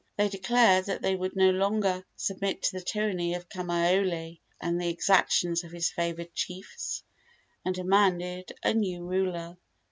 They 0.17 0.29
declared 0.29 0.85
that 0.85 1.03
they 1.03 1.15
would 1.15 1.35
no 1.35 1.51
longer 1.51 2.03
submit 2.15 2.63
to 2.63 2.71
the 2.79 2.83
tyranny 2.83 3.35
of 3.35 3.47
Kamaiole 3.49 4.39
and 4.59 4.81
the 4.81 4.89
exactions 4.89 5.63
of 5.63 5.71
his 5.71 5.91
favored 5.91 6.33
chiefs, 6.33 7.03
and 7.63 7.75
demanded 7.75 8.51
a 8.63 8.73
new 8.73 9.05
ruler. 9.05 9.57